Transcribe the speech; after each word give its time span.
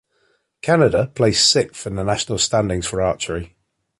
Canada 0.63 1.11
placed 1.13 1.47
sixth 1.47 1.85
in 1.85 1.95
the 1.95 2.03
national 2.03 2.39
standings 2.39 2.87
for 2.87 3.03
archery. 3.03 3.55